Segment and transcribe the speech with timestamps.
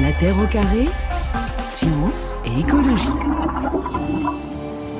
[0.00, 0.88] La Terre au carré,
[1.64, 3.08] science et écologie.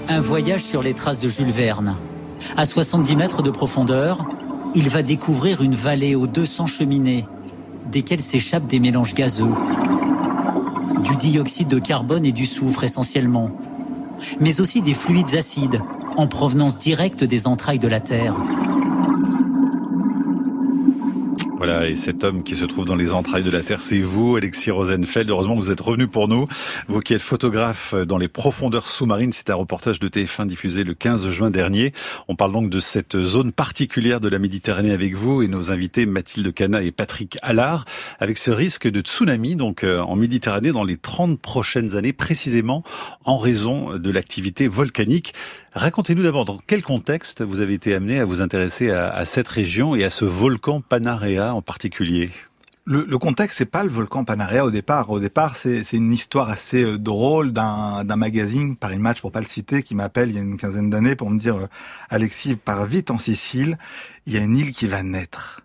[0.09, 1.97] Un voyage sur les traces de Jules Verne.
[2.57, 4.19] À 70 mètres de profondeur,
[4.75, 7.25] il va découvrir une vallée aux 200 cheminées,
[7.91, 9.55] desquelles s'échappent des mélanges gazeux,
[11.05, 13.51] du dioxyde de carbone et du soufre essentiellement,
[14.39, 15.81] mais aussi des fluides acides
[16.17, 18.35] en provenance directe des entrailles de la Terre.
[21.61, 24.35] Voilà, et cet homme qui se trouve dans les entrailles de la Terre, c'est vous,
[24.35, 25.29] Alexis Rosenfeld.
[25.29, 26.47] Heureusement que vous êtes revenu pour nous.
[26.89, 30.95] Vous qui êtes photographe dans les profondeurs sous-marines, c'est un reportage de TF1 diffusé le
[30.95, 31.93] 15 juin dernier.
[32.29, 36.07] On parle donc de cette zone particulière de la Méditerranée avec vous et nos invités
[36.07, 37.85] Mathilde Cana et Patrick Allard,
[38.21, 42.85] avec ce risque de tsunami donc euh, en Méditerranée dans les 30 prochaines années, précisément
[43.27, 45.35] en raison de l'activité volcanique.
[45.73, 49.95] Racontez-nous d'abord dans quel contexte vous avez été amené à vous intéresser à, cette région
[49.95, 52.31] et à ce volcan Panarea en particulier?
[52.87, 55.11] Le, le, contexte, c'est pas le volcan Panarea au départ.
[55.11, 59.47] Au départ, c'est une histoire assez euh, drôle d'un magazine, Paris Match pour pas le
[59.47, 61.69] citer, qui m'appelle il y a une quinzaine d'années pour me dire euh,
[62.09, 63.79] Alexis, pars vite en Sicile,
[64.27, 65.61] il y a une île qui va naître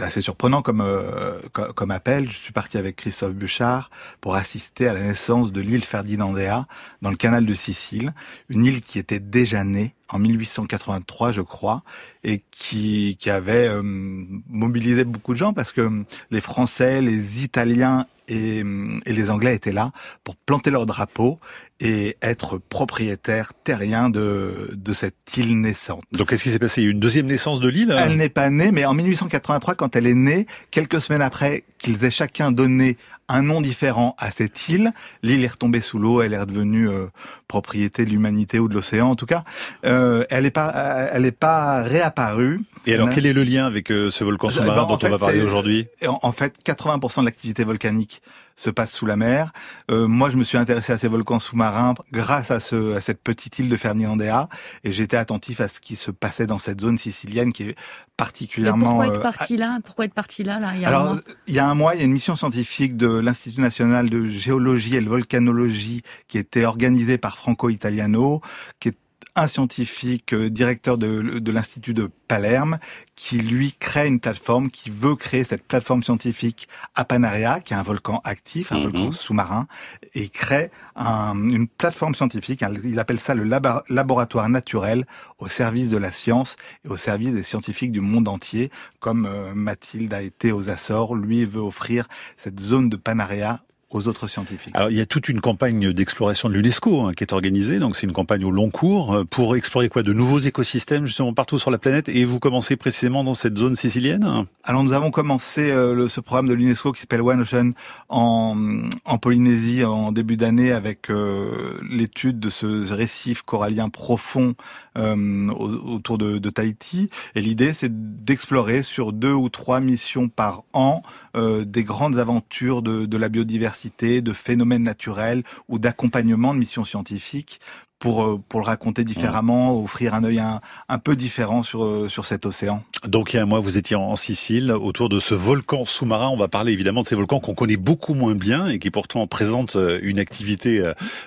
[0.00, 2.30] c'était assez surprenant comme, euh, comme appel.
[2.30, 3.90] Je suis parti avec Christophe Bouchard
[4.22, 6.66] pour assister à la naissance de l'île Ferdinandea
[7.02, 8.14] dans le canal de Sicile,
[8.48, 11.82] une île qui était déjà née en 1883, je crois,
[12.24, 18.06] et qui, qui avait euh, mobilisé beaucoup de gens parce que les Français, les Italiens
[18.28, 18.58] et,
[19.06, 19.90] et, les Anglais étaient là
[20.22, 21.40] pour planter leur drapeau
[21.80, 26.04] et être propriétaires terriens de, de cette île naissante.
[26.12, 26.82] Donc qu'est-ce qui s'est passé?
[26.82, 28.94] Il y a eu une deuxième naissance de l'île Elle n'est pas née, mais en
[28.94, 32.98] 1883, quand elle est née, quelques semaines après qu'ils aient chacun donné
[33.30, 34.92] un nom différent à cette île,
[35.22, 37.06] l'île est retombée sous l'eau, elle est redevenue euh,
[37.48, 39.08] propriété de l'humanité ou de l'océan.
[39.08, 39.44] En tout cas,
[39.86, 40.72] euh, elle n'est pas,
[41.12, 42.60] elle est pas réapparue.
[42.86, 45.10] Et alors, quel est le lien avec euh, ce volcan sous-marin ben, dont fait, on
[45.10, 45.86] va parler aujourd'hui?
[46.06, 48.22] En fait, 80% de l'activité volcanique
[48.60, 49.52] se passe sous la mer.
[49.90, 53.22] Euh, moi, je me suis intéressé à ces volcans sous-marins grâce à, ce, à cette
[53.22, 54.50] petite île de Ferdinandea,
[54.84, 57.76] et j'étais attentif à ce qui se passait dans cette zone sicilienne qui est
[58.18, 58.98] particulièrement.
[58.98, 59.78] Mais pourquoi être parti là?
[59.82, 60.72] Pourquoi être parti là, là?
[60.74, 61.16] Il y a Alors,
[61.46, 64.28] il y a un mois, il y a une mission scientifique de l'Institut national de
[64.28, 68.42] géologie et de volcanologie qui était organisée par Franco Italiano,
[68.78, 68.96] qui est
[69.36, 72.78] un scientifique euh, directeur de, de l'Institut de Palerme
[73.16, 77.76] qui lui crée une plateforme, qui veut créer cette plateforme scientifique à Panaria, qui est
[77.76, 78.82] un volcan actif, un mm -hmm.
[78.82, 79.66] volcan sous-marin,
[80.14, 83.44] et crée un, une plateforme scientifique, il appelle ça le
[83.88, 85.06] laboratoire naturel
[85.38, 88.70] au service de la science et au service des scientifiques du monde entier,
[89.00, 93.52] comme euh, Mathilde a été aux Açores, lui veut offrir cette zone de Panaria
[93.92, 94.74] aux autres scientifiques.
[94.74, 97.96] Alors, il y a toute une campagne d'exploration de l'UNESCO hein, qui est organisée, donc
[97.96, 101.58] c'est une campagne au long cours euh, pour explorer quoi de nouveaux écosystèmes justement partout
[101.58, 102.08] sur la planète.
[102.08, 106.20] Et vous commencez précisément dans cette zone sicilienne Alors nous avons commencé euh, le, ce
[106.20, 107.72] programme de l'UNESCO qui s'appelle One Ocean
[108.08, 108.56] en,
[109.04, 114.54] en Polynésie en début d'année avec euh, l'étude de ce récif corallien profond
[114.98, 117.10] euh, autour de, de, Tahiti.
[117.34, 121.02] Et l'idée c'est d'explorer sur deux ou trois missions par an
[121.34, 127.60] des grandes aventures de, de la biodiversité de phénomènes naturels ou d'accompagnement de missions scientifiques
[128.00, 132.08] pour, euh, pour le raconter différemment, offrir un œil un, un peu différent sur, euh,
[132.08, 132.82] sur cet océan.
[133.06, 136.28] Donc il y a un mois, vous étiez en Sicile, autour de ce volcan sous-marin.
[136.28, 139.26] On va parler évidemment de ces volcans qu'on connaît beaucoup moins bien et qui pourtant
[139.26, 140.82] présentent euh, une activité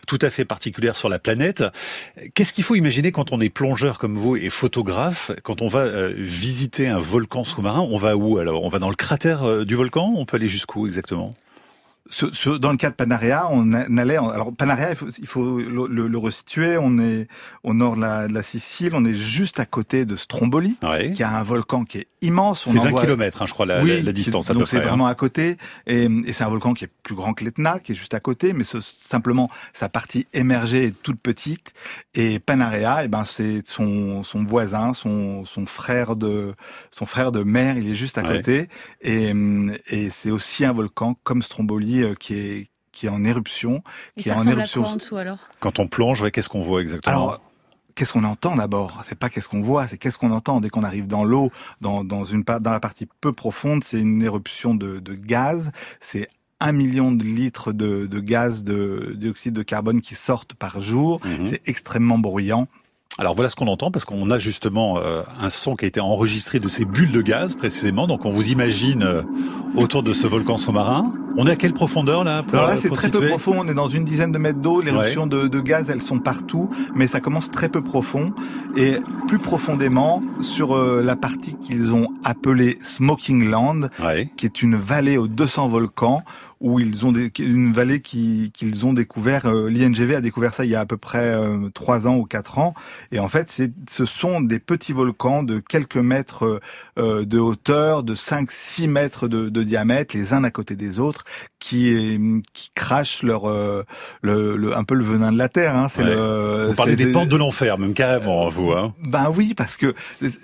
[0.08, 1.64] tout à fait particulière sur la planète.
[2.34, 6.08] Qu'est-ce qu'il faut imaginer quand on est plongeur comme vous et photographe, quand on va
[6.10, 8.64] visiter un volcan sous-marin On va où alors?
[8.64, 10.14] On va dans le cratère du volcan?
[10.16, 11.36] On peut aller jusqu'où exactement?
[12.60, 14.18] Dans le cas de Panarea, on allait.
[14.18, 16.78] Alors Panarea, il faut, il faut le, le, resituer.
[16.78, 17.28] On est
[17.64, 18.92] au nord de la, de la, Sicile.
[18.94, 21.14] On est juste à côté de Stromboli, ouais.
[21.14, 22.66] qui a un volcan qui est immense.
[22.68, 23.02] C'est 20 voit...
[23.02, 24.48] km, hein, je crois, la, oui, la, la distance.
[24.52, 24.82] donc c'est hein.
[24.82, 25.58] vraiment à côté.
[25.88, 28.20] Et, et c'est un volcan qui est plus grand que l'Etna, qui est juste à
[28.20, 31.72] côté, mais ce, simplement sa partie émergée est toute petite.
[32.16, 36.54] Et Panarea, eh ben c'est son, son voisin, son, son frère de
[36.92, 37.78] son frère de mère.
[37.78, 38.38] Il est juste à Ouais.
[38.38, 38.70] côté.
[39.02, 39.34] Et,
[39.88, 43.82] et c'est aussi un volcan comme Stromboli euh, qui est qui est en éruption,
[44.18, 44.84] qui ça est en à éruption.
[44.84, 45.40] quoi en dessous alors?
[45.60, 47.16] Quand on plonge, ouais, qu'est-ce qu'on voit exactement?
[47.16, 47.42] Alors,
[47.96, 49.04] qu'est-ce qu'on entend d'abord?
[49.10, 50.62] C'est pas qu'est-ce qu'on voit, c'est qu'est-ce qu'on entend.
[50.62, 51.52] Dès qu'on arrive dans l'eau,
[51.82, 55.72] dans, dans, une, dans la partie peu profonde, c'est une éruption de, de gaz.
[56.02, 56.30] C'est
[56.60, 61.20] un million de litres de, de gaz de dioxyde de carbone qui sortent par jour.
[61.26, 61.48] Mhm.
[61.48, 62.68] C'est extrêmement bruyant.
[63.20, 66.00] Alors voilà ce qu'on entend parce qu'on a justement euh, un son qui a été
[66.00, 68.08] enregistré de ces bulles de gaz précisément.
[68.08, 69.22] Donc on vous imagine euh,
[69.76, 71.14] autour de ce volcan sous-marin.
[71.36, 73.56] On est à quelle profondeur là pour, Alors là, euh, c'est très peu profond.
[73.58, 74.82] On est dans une dizaine de mètres d'eau.
[74.82, 78.34] L'éruption de, de gaz, elles sont partout, mais ça commence très peu profond.
[78.78, 78.98] Et
[79.28, 84.30] plus profondément, sur euh, la partie qu'ils ont appelée Smoking Land, Ouais.
[84.38, 86.24] qui est une vallée aux 200 volcans,
[86.62, 89.48] où ils ont des, une vallée qu'ils ont découvert.
[89.48, 91.36] Euh, L'INGV a découvert ça il y a à peu près
[91.74, 92.74] trois ans ou quatre ans.
[93.12, 93.60] Et en fait,
[93.90, 96.62] ce sont des petits volcans de quelques mètres
[96.98, 101.23] de hauteur, de 5-6 mètres de, de, diamètre, les uns à côté des autres,
[101.60, 103.48] qui, qui crachent leur
[104.22, 105.76] le, un peu le venin de la terre.
[105.76, 105.88] Hein.
[105.90, 108.72] C'est le, vous parlez des portes de l'enfer, même carrément, vous.
[108.72, 108.94] Hein.
[109.04, 109.94] Ben oui, parce que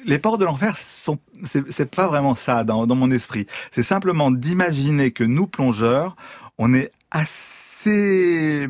[0.06, 3.48] les portes de l'enfer sont c'est pas vraiment ça dans, dans mon esprit.
[3.72, 6.16] C'est simplement d'imaginer que nous plongeurs,
[6.58, 8.68] on est assez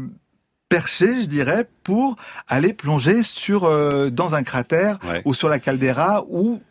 [0.70, 2.16] perché, je dirais, pour
[2.48, 6.62] aller plonger sur euh, dans un cratère ou sur la caldeira où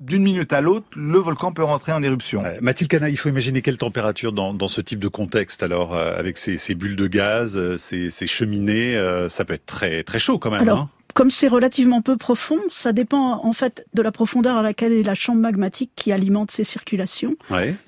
[0.00, 2.42] d'une minute à l'autre, le volcan peut rentrer en éruption.
[2.60, 6.18] Mathilde Cana, il faut imaginer quelle température dans, dans ce type de contexte alors, euh,
[6.18, 8.96] avec ces, ces, bulles de gaz, euh, ces, ces cheminées,
[9.28, 10.68] ça peut être très très chaud quand même.
[10.68, 14.92] hein comme c'est relativement peu profond, ça dépend en fait de la profondeur à laquelle
[14.92, 17.36] est la chambre magmatique qui alimente ces circulations.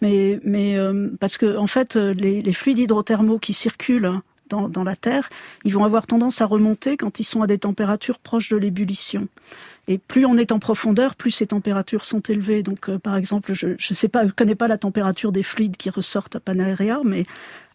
[0.01, 4.83] Mais, mais euh, parce que en fait, les, les fluides hydrothermaux qui circulent dans, dans,
[4.83, 5.29] la Terre,
[5.65, 9.29] ils vont avoir tendance à remonter quand ils sont à des températures proches de l'ébullition.
[9.91, 12.63] Et plus on est en profondeur, plus ces températures sont élevées.
[12.63, 15.79] Donc, euh, par exemple, je ne sais pas, je connais pas la température des fluides
[15.79, 17.25] qui ressortent à Panarea, mais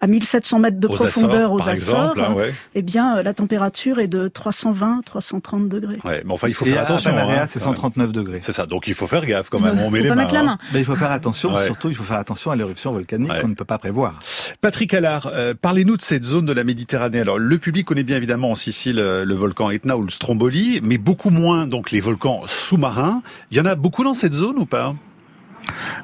[0.04, 2.36] à 1700 mètres de profondeur aux Açores, exemple, hein,
[2.76, 5.96] eh bien, euh, la température est de 320, 330 degrés.
[6.04, 7.16] Ouais, mais enfin, il faut faire attention.
[7.16, 8.40] À hein, c'est 139 degrés.
[8.42, 8.66] C'est ça.
[8.66, 9.80] Donc, il faut faire gaffe quand même.
[9.80, 10.28] On met les mains.
[10.30, 10.58] Hein.
[10.74, 11.56] Mais il faut faire attention.
[11.56, 14.20] Surtout, il faut faire attention à l'éruption volcanique qu'on ne peut pas prévoir.
[14.60, 17.22] Patrick Allard, euh, parlez-nous de cette zone de la Méditerranée.
[17.22, 20.82] Alors, le public connaît bien évidemment en Sicile euh, le volcan Etna ou le Stromboli,
[20.84, 23.22] mais beaucoup moins donc les volcans sous-marins.
[23.52, 24.96] Il y en a beaucoup dans cette zone ou pas?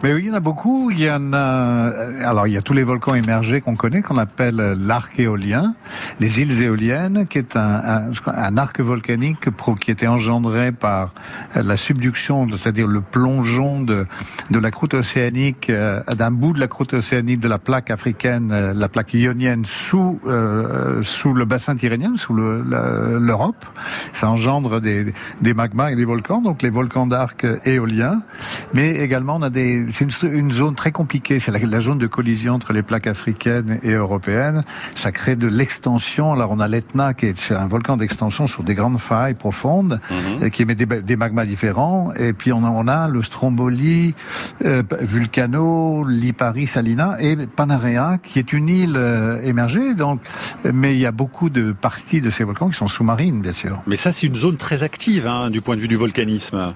[0.03, 0.91] Mais oui, il y en a beaucoup.
[0.91, 1.37] Il y en a.
[1.37, 5.75] Euh, alors, il y a tous les volcans émergés qu'on connaît, qu'on appelle l'arc éolien,
[6.19, 11.13] les îles éoliennes, qui est un, arc volcanique qui était engendré par
[11.55, 14.05] la subduction, c'est-à-dire le plongeon de,
[14.49, 18.51] de la croûte océanique, euh, d'un bout de la croûte océanique de la plaque africaine,
[18.51, 20.19] euh, la plaque ionienne, sous
[21.01, 23.65] sous le bassin tyrrhénien, sous l'Europe.
[24.13, 28.21] Ça engendre des, des magmas et des volcans, donc les volcans d'arc éolien,
[28.73, 31.39] mais également on a c'est une, zone très compliquée.
[31.39, 34.63] C'est la, zone de collision entre les plaques africaines et européennes.
[34.95, 36.33] Ça crée de l'extension.
[36.33, 40.49] Alors on a l'Etna qui est un volcan d'extension sur des grandes failles profondes mhm.
[40.49, 42.13] qui émet des, magmas différents.
[42.15, 44.13] Et puis on a, on a le Stromboli,
[44.65, 49.93] euh, Vulcano, Lipari, Salina et Panarea qui est une île euh, émergée.
[49.93, 50.21] Donc,
[50.71, 53.81] mais il y a beaucoup de parties de ces volcans qui sont sous-marines, bien sûr.
[53.87, 56.73] Mais ça, c'est une zone très active hein, du point de vue du volcanisme.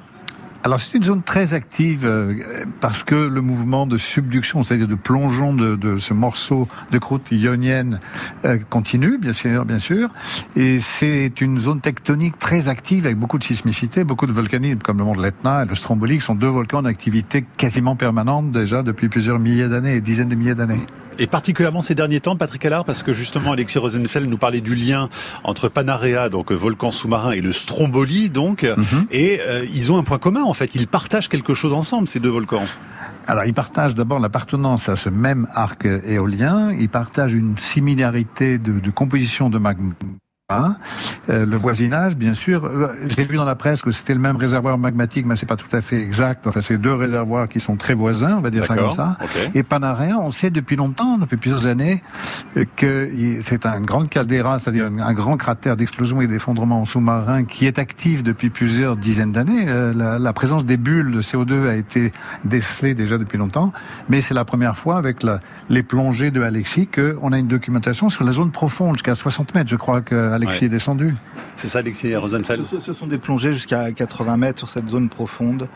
[0.66, 2.36] Alors c'est une zone très active euh,
[2.80, 7.28] parce que le mouvement de subduction, c'est-à-dire de plongeon de, de, ce morceau de croûte
[7.32, 8.00] ionienne
[8.46, 10.10] euh, continue, bien sûr, bien sûr.
[10.56, 15.00] Et c'est une zone tectonique très active avec beaucoup de sismicité, beaucoup de volcanisme, comme
[15.00, 18.84] le mont de l'Etna et le Stromboli, qui sont deux volcans d'activité quasiment permanente déjà
[18.84, 20.88] depuis plusieurs milliers d'années et dizaines de milliers d'années.
[21.20, 24.76] Et particulièrement ces derniers temps, Patrick Allard, parce que justement Alexis Rosenfeld nous parlait du
[24.76, 25.10] lien
[25.44, 29.06] entre Panarea, donc volcan sous-marin, et le Stromboli, donc, mhm.
[29.12, 32.20] et euh, ils ont un point commun en fait, ils partagent quelque chose ensemble ces
[32.20, 32.66] deux volcans.
[33.26, 36.74] Alors, ils partagent d'abord l'appartenance à ce même arc éolien.
[36.78, 39.94] Ils partagent une similarité de, de composition de magma
[40.50, 40.76] Hein
[41.30, 42.66] euh, le voisinage, bien sûr.
[42.66, 45.56] Euh, j'ai vu dans la presse que c'était le même réservoir magmatique, mais c'est pas
[45.56, 46.46] tout à fait exact.
[46.48, 49.18] Enfin, c'est deux réservoirs qui sont très voisins, on va dire ça comme ça.
[49.56, 52.04] Et Panarea, on sait depuis longtemps, depuis plusieurs années,
[52.58, 53.10] euh, que
[53.42, 58.22] c'est un grand caldeira, c'est-à-dire un grand cratère d'explosion et d'effondrement sous-marin qui est actif
[58.22, 59.66] depuis plusieurs dizaines d'années.
[59.66, 62.12] La, la, présence des bulles de CO2 a été
[62.44, 63.72] décelée déjà depuis longtemps,
[64.10, 68.10] mais c'est la première fois avec la, les plongées de Alexis qu'on a une documentation
[68.10, 69.70] sur la zone profonde jusqu'à 60 mètres.
[69.70, 71.16] Je crois que Alexis est descendu.
[71.56, 75.68] C'est ça, Alexis Rosenfeld ce, sont des plongées jusqu'à 80 mètres sur cette zone profonde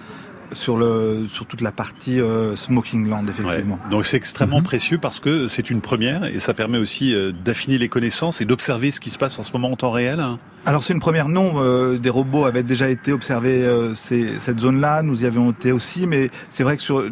[0.54, 3.80] sur le sur toute la partie euh, smoking land effectivement.
[3.92, 4.64] Donc c'est extrêmement mhm.
[4.64, 8.46] précieux parce que c'est une première et ça permet aussi euh, d'affiner les connaissances et
[8.46, 10.24] d'observer ce qui se passe en ce moment en temps réel.
[10.66, 15.24] Alors c'est une première non, euh, des robots avaient déjà été observés cette zone-là, nous
[15.24, 17.10] y avions été aussi, mais c'est vrai que sur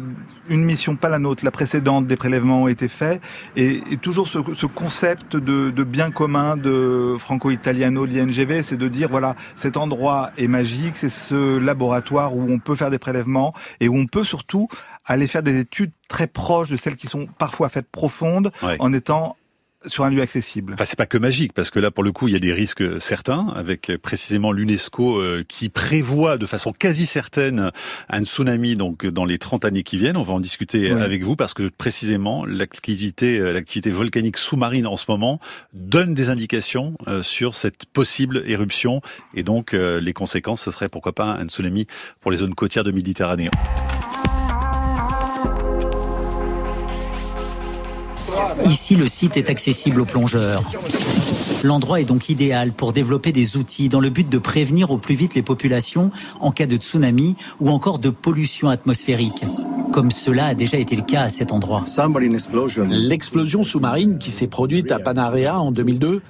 [0.48, 3.20] une mission, pas la nôtre, la précédente, des prélèvements ont été faits,
[3.56, 9.76] et, toujours ce, concept de, bien commun de franco-italiano, l'INGV, c'est de dire, voilà, cet
[9.76, 14.06] endroit est magique, c'est ce laboratoire où on peut faire des prélèvements, et où on
[14.06, 14.68] peut surtout
[15.04, 19.36] aller faire des études très proches de celles qui sont parfois faites profondes, en étant
[19.86, 20.74] sur un lieu accessible.
[20.74, 22.52] Enfin, c'est pas que magique, parce que là, pour le coup, il y a des
[22.52, 27.70] risques certains, avec précisément l'UNESCO euh, qui prévoit de façon quasi certaine
[28.08, 30.16] un tsunami donc dans les 30 années qui viennent.
[30.16, 34.96] On va en discuter avec vous, parce que précisément l'activité, euh, l'activité volcanique sous-marine en
[34.96, 35.40] ce moment
[35.72, 39.00] donne des indications euh, sur cette possible éruption,
[39.34, 41.86] et donc les conséquences, ce serait pourquoi pas un tsunami
[42.20, 43.50] pour les zones côtières de Méditerranée.
[48.64, 50.62] Ici, le site est accessible aux plongeurs.
[51.62, 55.14] L'endroit est donc idéal pour développer des outils dans le but de prévenir au plus
[55.14, 56.10] vite les populations
[56.40, 59.44] en cas de tsunami ou encore de pollution atmosphérique
[59.96, 61.82] comme cela a déjà été le cas à cet endroit.
[62.90, 66.20] L'explosion sous-marine qui s'est produite à Panarea en 2002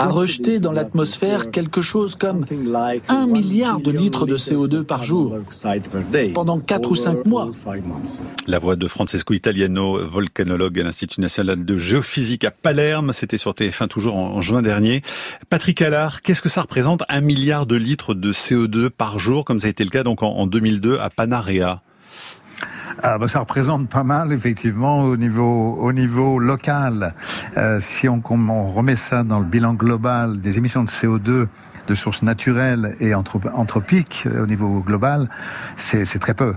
[0.00, 2.44] a rejeté dans l'atmosphère quelque chose comme
[3.08, 5.38] un milliard de litres de CO2 par jour
[6.34, 7.48] pendant 4 ou 5 mois.
[8.48, 13.52] La voix de Francesco Italiano, volcanologue à l'Institut national de géophysique à Palerme, c'était sur
[13.52, 14.71] TF1 toujours en juin dernier.
[15.50, 19.60] Patrick Allard, qu'est-ce que ça représente un milliard de litres de CO2 par jour, comme
[19.60, 21.80] ça a été le cas donc en 2002 à Panarea?
[23.02, 27.14] Ah, bah, ça représente pas mal, effectivement, au niveau, au niveau local.
[27.56, 31.48] Euh, si on, on, remet ça dans le bilan global des émissions de CO2
[31.86, 35.28] de sources naturelles et anthropiques euh, au niveau global,
[35.76, 36.54] c'est très peu.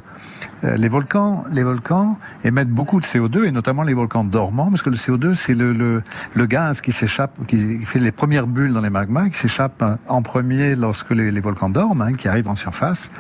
[0.66, 4.82] Euh, les volcans, les volcans émettent beaucoup de CO2 et notamment les volcans dormants parce
[4.82, 6.02] que le CO2 c'est le, le,
[6.34, 10.22] le, gaz qui s'échappe, qui fait les premières bulles dans les magmas, qui s'échappe en
[10.22, 13.12] premier lorsque les, les volcans dorment, hein, qui arrivent en surface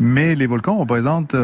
[0.00, 1.36] mais les volcans représentent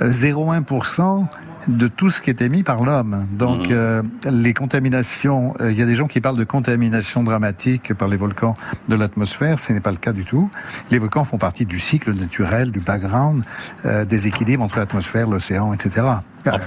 [0.00, 1.24] 0,1% euh,
[1.68, 3.26] de tout ce qui est émis par l'homme.
[3.32, 3.72] Donc mmh.
[3.72, 8.08] euh, les contaminations, euh, il y a des gens qui parlent de contamination dramatique par
[8.08, 8.54] les volcans
[8.88, 10.50] de l'atmosphère, ce n'est pas le cas du tout.
[10.90, 13.44] Les volcans font partie du cycle naturel, du background,
[13.84, 16.06] des équilibres entre l'atmosphère, l'océan, etc.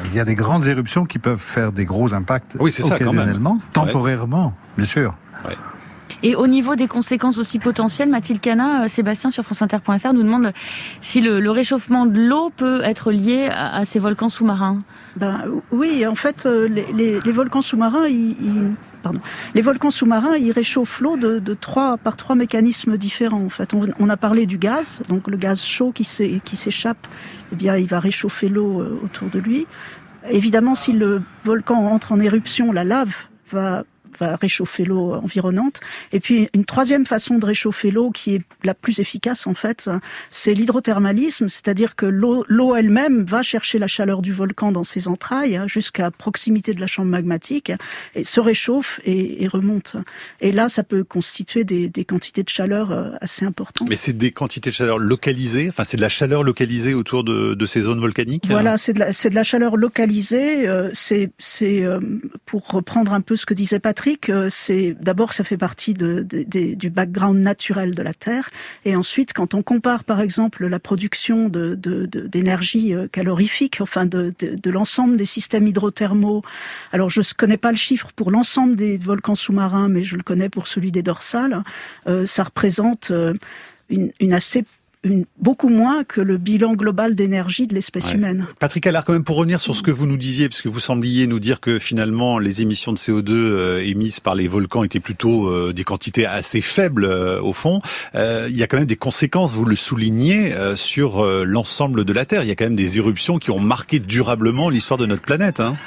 [0.05, 4.53] Il y a des grandes éruptions qui peuvent faire des gros impacts oui, occasionnellement, temporairement,
[4.77, 5.15] bien sûr.
[6.23, 10.51] Et au niveau des conséquences aussi potentielles, Mathilde Cana, euh, Sébastien sur franceinter.fr nous demande
[11.01, 14.83] si le, réchauffement de l'eau peut être lié à, ces volcans sous-marins.
[15.15, 18.35] Ben oui, en fait, euh, les, volcans sous-marins, ils,
[19.03, 19.19] pardon,
[19.53, 23.43] les volcans sous-marins, ils réchauffent l'eau de, trois par trois mécanismes différents.
[23.43, 27.07] En fait, on, a parlé du gaz, donc le gaz chaud qui s'échappe,
[27.51, 29.67] eh bien, il va réchauffer l'eau euh, autour de lui.
[30.29, 33.13] Évidemment, si le volcan entre en éruption, la lave
[33.51, 33.83] va
[34.21, 35.79] va réchauffer l'eau environnante.
[36.11, 39.89] Et puis une troisième façon de réchauffer l'eau qui est la plus efficace en fait,
[40.29, 45.57] c'est l'hydrothermalisme, c'est-à-dire que l'eau elle-même va chercher la chaleur du volcan dans ses entrailles
[45.57, 47.71] hein, jusqu'à proximité de la chambre magmatique
[48.15, 49.97] et se réchauffe et, remonte.
[50.39, 53.89] Et là, ça peut constituer des, des quantités de chaleur euh, assez importantes.
[53.89, 57.53] Mais c'est des quantités de chaleur localisées, enfin c'est de la chaleur localisée autour de,
[57.53, 58.45] de ces zones volcaniques.
[58.47, 60.67] Voilà, c'est de, la, de la chaleur localisée.
[60.67, 61.99] Euh, c'est euh,
[62.45, 64.10] pour reprendre un peu ce que disait Patrick
[64.49, 68.49] c'est d'abord ça fait partie du background naturel de la Terre,
[68.85, 74.33] et ensuite quand on compare par exemple la production d'énergie euh, calorifique, enfin de,
[74.65, 76.43] l'ensemble des systèmes hydrothermaux.
[76.91, 80.23] Alors je ne connais pas le chiffre pour l'ensemble des volcans sous-marins, mais je le
[80.23, 81.63] connais pour celui des dorsales.
[82.07, 83.33] Euh, ça représente euh,
[83.89, 84.63] une assez
[85.39, 88.45] beaucoup moins que le bilan global d'énergie de l'espèce humaine.
[88.59, 90.79] Patrick Allard, quand même, pour revenir sur ce que vous nous disiez, parce que vous
[90.79, 94.99] sembliez nous dire que finalement les émissions de CO2 euh, émises par les volcans étaient
[94.99, 97.81] plutôt euh, des quantités assez faibles euh, au fond.
[98.13, 102.43] il y a quand même des conséquences, vous le soulignez, sur l'ensemble de la Terre.
[102.43, 105.59] Il y a quand même des éruptions qui ont marqué durablement l'histoire de notre planète.
[105.59, 105.77] Hein.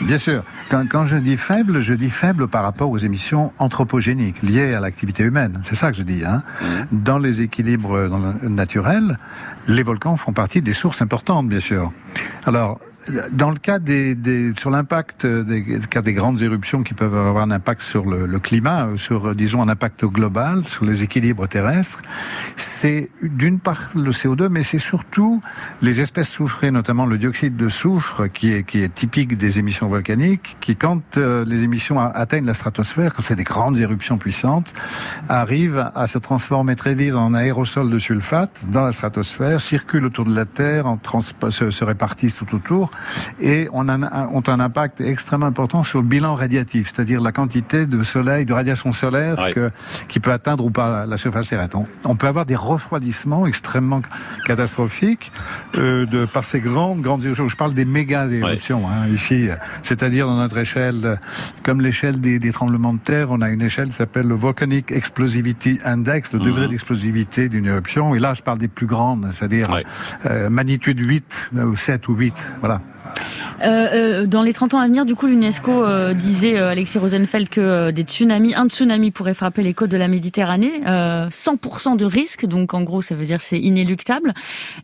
[0.00, 0.44] Bien sûr.
[0.70, 4.80] Quand, quand, je dis faible, je dis faible par rapport aux émissions anthropogéniques liées à
[4.80, 5.60] l'activité humaine.
[5.64, 6.24] C'est ça que je dis.
[6.24, 6.42] Hein.
[6.60, 6.66] Mmh.
[6.92, 8.08] Dans les équilibres
[8.42, 9.18] naturels,
[9.66, 11.92] les volcans font partie des sources importantes, bien sûr.
[12.46, 12.80] Alors,
[13.32, 17.44] dans le cas des, des sur l'impact des cas des grandes éruptions qui peuvent avoir
[17.44, 21.48] un impact sur le, le, climat, euh, sur disons un impact global, sur les équilibres
[21.48, 22.02] terrestres,
[22.56, 25.40] c'est d'une part le CO2, mais c'est surtout
[25.82, 29.88] les espèces soufrées, notamment le dioxyde de soufre, qui est qui est typique des émissions
[29.88, 34.72] volcaniques, qui quand euh, les émissions atteignent la stratosphère, quand c'est des grandes éruptions puissantes,
[35.28, 40.24] arrivent à se transformer très vite en aérosol de sulfate dans la stratosphère, circulent autour
[40.24, 40.86] de la Terre,
[41.50, 42.90] se répartissent tout autour
[43.40, 47.86] et on a, ont un impact extrêmement important sur le bilan radiatif, c'est-à-dire la quantité
[47.86, 49.70] de soleil, de radiation solaire que,
[50.08, 51.76] qui peut atteindre ou pas la surface terrestre.
[51.76, 54.02] On, on peut avoir des refroidissements extrêmement
[54.44, 55.32] catastrophiques
[55.76, 57.48] euh, de, par ces grandes, grandes éruptions.
[57.48, 59.48] Je parle des méga éruptions hein, ici,
[59.82, 61.18] c'est-à-dire dans notre échelle,
[61.62, 64.90] comme l'échelle des, des, tremblements de terre, on a une échelle qui s'appelle le Volcanic
[64.90, 66.70] Explosivity Index, le degré mhm.
[66.70, 68.14] d'explosivité d'une éruption.
[68.14, 69.68] Et là, je parle des plus grandes, c'est-à-dire
[70.26, 72.34] euh, magnitude 8 ou 7 ou 8.
[72.60, 72.80] Voilà.
[73.62, 77.48] Euh, euh, dans les 30 ans à venir, du coup, l'UNESCO euh, disait, Alexis Rosenfeld,
[77.48, 82.46] que des tsunamis, un tsunami pourrait frapper les côtes de la Méditerranée, 100% de risque,
[82.46, 84.34] donc en gros, ça veut dire c'est inéluctable.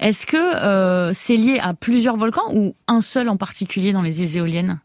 [0.01, 4.37] Est-ce que c'est lié à plusieurs volcans ou un seul en particulier dans les îles
[4.37, 4.81] éoliennes?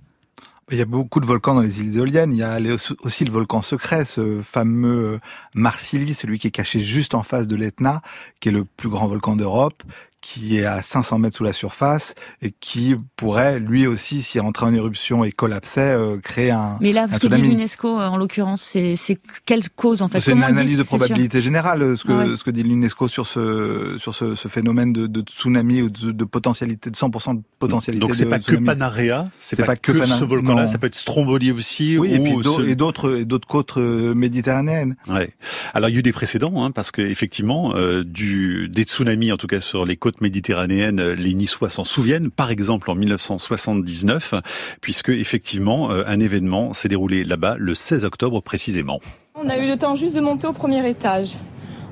[0.72, 2.32] Il y a beaucoup de volcans dans les îles éoliennes.
[2.32, 2.60] Il y a
[3.02, 5.20] aussi le volcan secret, ce fameux
[5.56, 8.02] Marsili, celui qui est caché juste en face de l'Etna,
[8.40, 9.82] qui est le plus grand volcan d'Europe,
[10.22, 14.66] qui est à 500 mètres sous la surface et qui pourrait lui aussi, s'il rentrait
[14.66, 19.18] en éruption et collapsait, créer un Mais là, ce que dit l'UNESCO en l'occurrence, c'est
[19.46, 20.20] quelle cause en fait?
[20.20, 24.16] C'est une analyse de probabilité générale, ce que ce que dit l'UNESCO sur ce sur
[24.16, 28.00] ce, ce phénomène de, de, tsunami ou de, de, potentialité de 100% de potentialité.
[28.00, 31.52] Donc c'est pas que Panarea, c'est pas, pas, que, ce volcan-là, ça peut être Stromboli
[31.52, 31.98] aussi.
[31.98, 34.96] Oui, et d'autres et d'autres côtes euh, méditerranéennes.
[35.08, 35.34] Ouais.
[35.74, 39.32] Alors il y a eu des précédents, hein, parce que effectivement, euh, du des tsunamis,
[39.32, 42.30] en tout cas sur les côtes méditerranéennes, euh, les Niçois s'en souviennent.
[42.30, 44.36] Par exemple en 1979,
[44.82, 49.00] puisque effectivement un événement s'est déroulé là-bas le 16 octobre précisément.
[49.36, 51.38] On a eu le temps juste de monter au premier étage.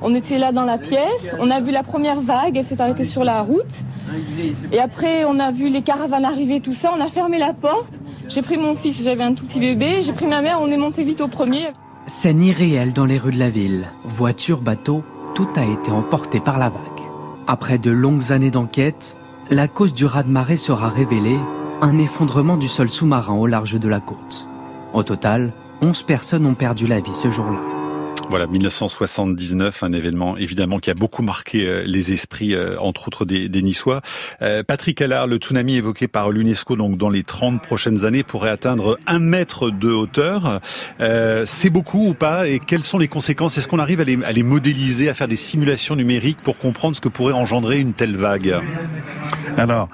[0.01, 3.03] On était là dans la pièce, on a vu la première vague, elle s'est arrêtée
[3.03, 3.83] sur la route.
[4.71, 6.93] Et après, on a vu les caravanes arriver, tout ça.
[6.95, 7.99] On a fermé la porte.
[8.29, 10.01] J'ai pris mon fils, j'avais un tout petit bébé.
[10.01, 11.69] J'ai pris ma mère, on est monté vite au premier.
[12.05, 13.87] Scène irréelle dans les rues de la ville.
[14.03, 16.96] Voiture, bateau, tout a été emporté par la vague.
[17.49, 19.17] Après de longues années d'enquête,
[19.49, 21.39] la cause du raz-de-marée sera révélée,
[21.81, 24.49] un effondrement du sol sous-marin au large de la côte.
[24.93, 27.76] Au total, 11 personnes ont perdu la vie ce jour-là.
[28.29, 33.23] Voilà, 1979, un événement évidemment qui a beaucoup marqué euh, les esprits, euh, entre autres
[33.23, 34.01] des, des Niçois.
[34.41, 38.49] Euh, Patrick Allard, le tsunami évoqué par l'UNESCO, donc dans les 30 prochaines années, pourrait
[38.49, 40.59] atteindre un mètre de hauteur.
[41.45, 42.47] C'est beaucoup ou pas?
[42.49, 43.57] Et quelles sont les conséquences?
[43.57, 46.95] Est-ce qu'on arrive à les, à les modéliser, à faire des simulations numériques pour comprendre
[46.95, 48.57] ce que pourrait engendrer une telle vague?
[49.55, 49.89] Alors,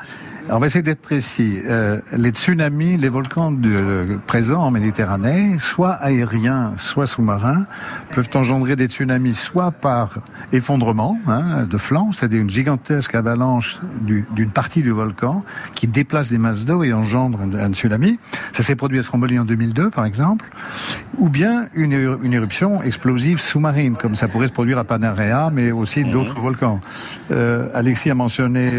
[0.46, 1.62] alors, on va essayer d'être précis.
[1.66, 7.66] Euh, les tsunamis, les volcans de, présents en Méditerranée, soit aériens, soit sous-marins,
[8.14, 10.20] peuvent engendrer des tsunamis soit par
[10.52, 15.46] effondrement hein, de flanc, c'est-à-dire une gigantesque avalanche d'une partie du volcan
[15.76, 18.20] qui déplace des masses d'eau et engendre un, tsunami.
[18.52, 20.46] Ça s'est produit à Stromboli en 2002, par exemple.
[21.20, 25.72] Ou bien une, une éruption explosive sous-marine, comme ça pourrait se produire à Panarea, mais
[25.72, 26.42] aussi d'autres mhm.
[26.42, 26.82] volcans.
[27.32, 28.70] Euh, Alexis a mentionné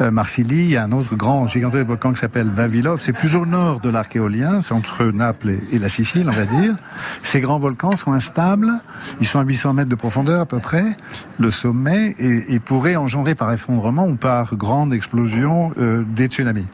[0.00, 3.00] euh, Marsili, il y a un autre grand gigantesque volcan qui s'appelle Vavilov.
[3.00, 6.44] C'est plus au nord de l'arc éolien, c'est entre Naples et, la Sicile, on va
[6.44, 6.74] dire.
[7.22, 8.72] Ces grands volcans sont instables,
[9.20, 10.96] ils sont à 800 mètres de profondeur à peu près,
[11.38, 16.66] le sommet, et, pourraient engendrer par effondrement ou par grande explosion euh, des tsunamis.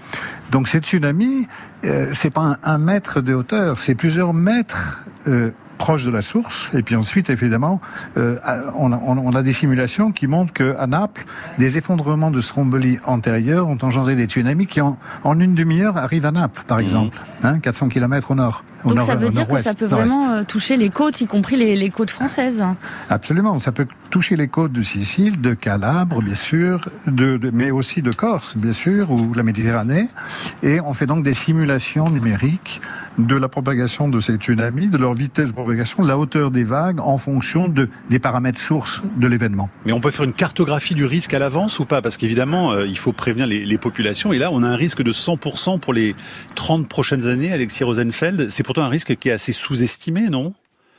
[0.51, 1.49] Donc ces tsunamis,
[1.85, 6.69] euh, c'est pas un, mètre de hauteur, c'est plusieurs mètres euh, proche de la source.
[6.75, 7.81] Et puis ensuite, évidemment,
[8.19, 8.37] euh,
[8.77, 11.25] on, a, on, a, des simulations qui montrent qu'à Naples,
[11.59, 16.27] des effondrements de Stromboli antérieurs ont engendré des tsunamis qui, en, en une demi-heure, arrivent
[16.27, 16.85] à Naples, par mhm.
[16.85, 18.63] exemple, hein, 400 km au nord.
[18.85, 21.77] Donc ça veut dire que ça peut vraiment euh, toucher les côtes, y compris les,
[21.77, 22.63] les, côtes françaises.
[23.09, 27.71] Absolument, ça peut toucher les côtes de Sicile, de Calabre, bien sûr, de, de, mais
[27.71, 30.09] aussi de Corse, bien sûr, ou la Méditerranée.
[30.63, 32.81] Et on fait donc des simulations numériques
[33.19, 36.65] de la propagation de ces tsunamis, de leur vitesse de propagation, de la hauteur des
[36.65, 39.69] vagues en fonction de, des paramètres sources de l'événement.
[39.85, 42.03] Mais on peut faire une cartographie du risque à l'avance ou pas?
[42.03, 44.33] Parce qu'évidemment, euh, il faut prévenir les, les, populations.
[44.33, 46.15] Et là, on a un risque de 100% pour les
[46.55, 48.49] 30 prochaines années, Alexis Rosenfeld.
[48.51, 50.55] C'est pourtant un risque qui est assez sous-estimé, non?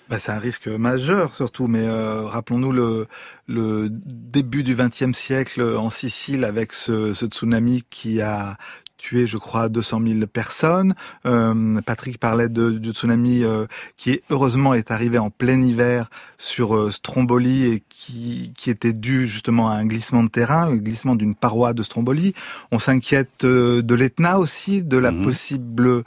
[0.09, 3.07] Bah, c'est un risque majeur surtout, mais euh, rappelons-nous le,
[3.47, 8.57] le début du XXe siècle en Sicile avec ce, ce tsunami qui a
[8.97, 10.95] tué, je crois, 200 000 personnes.
[11.25, 16.75] Euh, Patrick parlait de, du tsunami euh, qui heureusement est arrivé en plein hiver sur
[16.75, 21.15] euh, Stromboli et qui, qui était dû justement à un glissement de terrain, le glissement
[21.15, 22.33] d'une paroi de Stromboli.
[22.73, 25.23] On s'inquiète de l'Etna aussi, de la mhm.
[25.23, 26.03] possible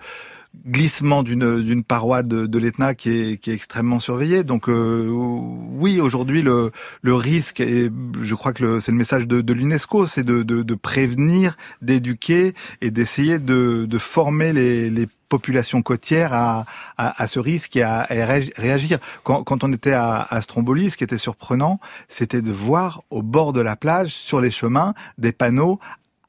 [0.66, 4.44] glissement d'une d'une paroi de, de l'Etna qui est, qui est extrêmement surveillée.
[4.44, 6.70] Donc euh, oui, aujourd'hui le
[7.02, 7.90] le risque et
[8.20, 12.54] je crois que c'est le message de, de l'UNESCO, c'est de, de, de prévenir, d'éduquer
[12.80, 16.64] et d'essayer de, de former les, les populations côtières à,
[16.96, 18.98] à, à, ce risque et à, à réagir.
[19.24, 23.22] Quand, quand, on était à, à Stromboli, ce qui était surprenant, c'était de voir au
[23.22, 25.80] bord de la plage, sur les chemins, des panneaux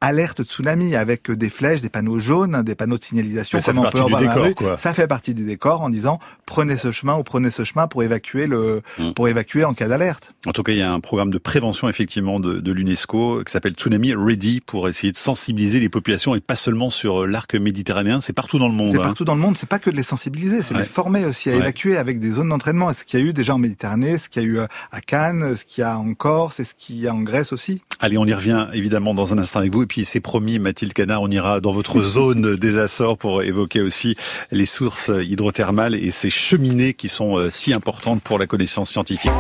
[0.05, 3.59] alerte tsunami avec des flèches, des panneaux jaunes, des panneaux de signalisation.
[3.59, 4.77] ça fait partie du décor, quoi.
[4.77, 8.03] Ça fait partie du décor en disant prenez ce chemin ou prenez ce chemin pour
[8.03, 9.11] évacuer le, mm.
[9.11, 10.33] pour évacuer en cas d'alerte.
[10.45, 13.51] En tout cas, il y a un programme de prévention effectivement de, de l'UNESCO qui
[13.51, 18.19] s'appelle Tsunami Ready pour essayer de sensibiliser les populations et pas seulement sur l'arc méditerranéen,
[18.19, 18.91] c'est partout dans le monde.
[18.91, 19.03] C'est hein.
[19.03, 19.57] partout dans le monde.
[19.57, 22.31] C'est pas que de les sensibiliser, c'est de les former aussi à évacuer avec des
[22.31, 22.93] zones d'entraînement.
[22.93, 25.55] Ce qu'il y a eu déjà en Méditerranée, ce qu'il y a eu à Cannes,
[25.55, 27.81] ce qu'il y a en Corse, et ce qu'il y a en Grèce aussi?
[27.99, 29.83] Allez, on y revient évidemment dans un instant avec vous.
[29.83, 33.81] Et puis c'est promis, Mathilde Canard, on ira dans votre zone des Açores pour évoquer
[33.81, 34.17] aussi
[34.51, 39.31] les sources hydrothermales et ces cheminées qui sont euh, si importantes pour la connaissance scientifique.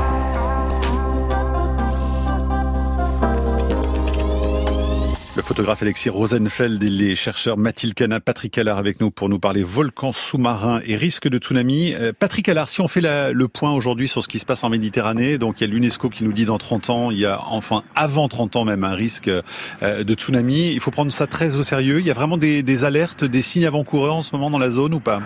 [5.35, 9.37] Le photographe Alexis Rosenfeld et les chercheurs Mathilde Cana, Patrick Allard avec nous pour nous
[9.37, 11.93] parler volcans sous-marins et risque de tsunami.
[11.93, 14.69] Euh, Patrick Allard, si on fait le point aujourd'hui sur ce qui se passe en
[14.69, 17.41] Méditerranée, donc il y a l'UNESCO qui nous dit dans 30 ans, il y a
[17.49, 20.71] enfin avant 30 ans même un risque euh, de tsunami.
[20.71, 21.99] Il faut prendre ça très au sérieux.
[21.99, 24.69] Il y a vraiment des, des alertes, des signes avant-coureurs en ce moment dans la
[24.69, 25.21] zone ou pas?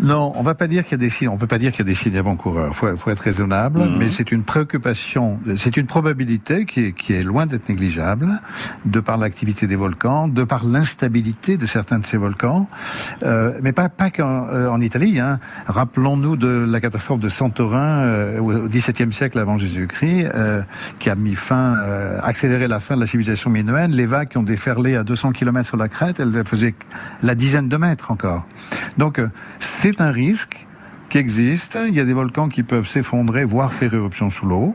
[0.00, 1.28] Non, on va pas dire qu'il y a des signes.
[1.28, 2.74] On peut pas dire qu'il y a des signes avant-coureurs.
[2.74, 3.96] Faut, faut être raisonnable, mhm.
[3.98, 8.40] mais c'est une préoccupation, c'est une probabilité qui est, qui est loin d'être négligeable,
[8.84, 12.68] de par l'activité des volcans, de par l'instabilité de certains de ces volcans,
[13.22, 15.20] euh, mais pas pas qu'en euh, en Italie.
[15.20, 15.38] Hein.
[15.66, 20.62] Rappelons-nous de la catastrophe de Santorin euh, au XVIIe siècle avant Jésus-Christ, euh,
[20.98, 23.92] qui a mis fin, euh, accéléré la fin de la civilisation minoenne.
[23.92, 26.74] Les vagues qui ont déferlé à 200 km sur la crête, elles faisaient
[27.22, 28.46] la dizaine de mètres encore.
[28.98, 29.20] Donc
[29.84, 30.66] c'est un risque
[31.16, 31.88] qui.
[31.88, 34.74] Il y a des volcans qui peuvent s'effondrer, voire faire éruption sous l'eau.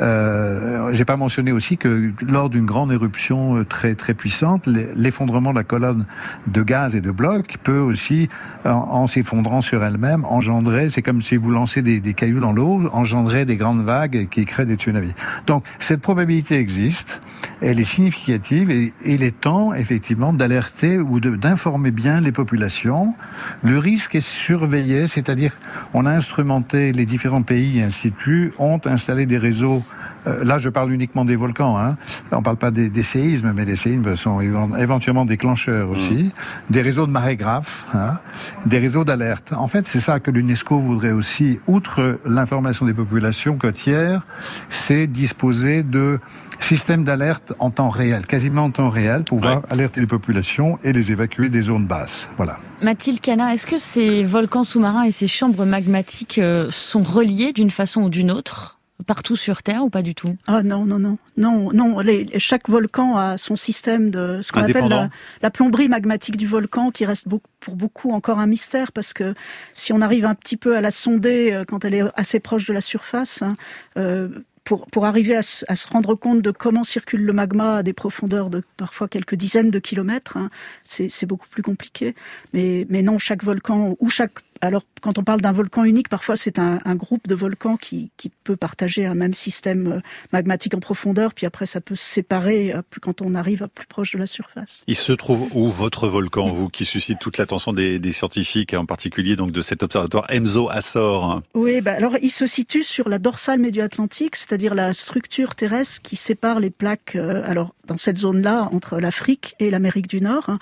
[0.00, 5.50] Euh, J'ai pas mentionné aussi que lors d'une grande éruption euh, très très puissante, l'effondrement
[5.50, 6.06] de la colonne
[6.46, 8.28] de gaz et de blocs peut aussi,
[8.64, 10.90] en, s'effondrant sur elle-même, engendrer.
[10.90, 14.44] C'est comme si vous lancez des, des cailloux dans l'eau, engendrer des grandes vagues qui
[14.44, 15.14] créent des tsunamis.
[15.46, 17.20] Donc cette probabilité existe,
[17.60, 23.14] elle est significative et il est temps effectivement d'alerter ou d'informer bien les populations.
[23.62, 25.52] Le risque est surveillé, c'est-à-dire
[25.94, 28.14] on a instrumenté les différents pays et suite,
[28.58, 29.82] ont installé des réseaux
[30.26, 31.78] euh, là, je parle uniquement des volcans.
[31.78, 31.96] Hein.
[32.32, 36.24] On ne parle pas des, séismes, mais les séismes sont éventuellement déclencheurs aussi.
[36.24, 36.72] Mmh.
[36.72, 38.18] Des réseaux de marégraphes, hein.
[38.66, 39.52] des réseaux d'alerte.
[39.52, 44.22] En fait, c'est ça que l'UNESCO voudrait aussi, outre l'information des populations côtières,
[44.70, 46.18] c'est disposer de
[46.60, 50.92] systèmes d'alerte en temps réel, quasiment en temps réel, pour pouvoir alerter les populations et
[50.92, 52.28] les évacuer des zones basses.
[52.36, 52.58] Voilà.
[52.82, 57.70] Mathilde Cana, est-ce que ces volcans sous-marins et ces chambres magmatiques euh, sont reliés d'une
[57.70, 60.36] façon ou d'une autre partout sur Terre ou pas du tout?
[60.46, 61.18] Ah non, non, non.
[61.36, 62.02] Non, non.
[62.36, 67.04] chaque volcan a son système de ce qu'on appelle la, plomberie magmatique du volcan qui
[67.04, 67.26] reste
[67.60, 69.34] pour beaucoup encore un mystère parce que
[69.72, 72.66] si on arrive un petit peu à la sonder euh, quand elle est assez proche
[72.66, 73.54] de la surface, hein,
[73.96, 74.28] euh,
[74.68, 78.50] pour, pour arriver à, se rendre compte de comment circule le magma à des profondeurs
[78.50, 80.50] de parfois quelques dizaines de kilomètres, hein,
[80.84, 82.14] c'est beaucoup plus compliqué.
[82.52, 86.36] Mais, mais non, chaque volcan ou chaque alors, quand on parle d'un volcan unique, parfois
[86.36, 88.10] c'est un, groupe de volcans qui,
[88.44, 90.00] peut partager un même système euh,
[90.32, 93.86] magmatique en profondeur, puis après ça peut se séparer euh, quand on arrive à plus
[93.86, 94.82] proche de la surface.
[94.86, 98.86] Il se trouve où votre volcan, vous, qui suscite toute l'attention des, scientifiques, et en
[98.86, 103.18] particulier donc de cet observatoire EMSO Açor Oui, bah alors il se situe sur la
[103.18, 108.68] dorsale médio-atlantique, c'est-à-dire la structure terrestre qui sépare les plaques, euh, alors dans cette zone-là,
[108.72, 110.58] entre l'Afrique et l'Amérique du Nord.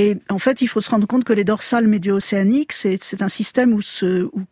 [0.00, 3.76] Et en fait, il faut se rendre compte que les dorsales médio-océaniques, c'est un système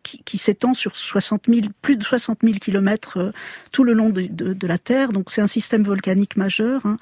[0.03, 3.31] qui, s'étend sur 60 000, plus de 60 000 kilomètres euh,
[3.71, 5.13] tout le long de, la Terre.
[5.13, 6.97] Donc c'est un système volcanique majeur hein,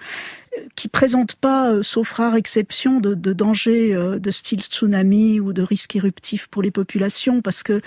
[0.75, 5.51] qui présente pas, euh, sauf rare exception, de, de danger euh, de style tsunami ou
[5.51, 7.81] de risque éruptif pour les populations, parce que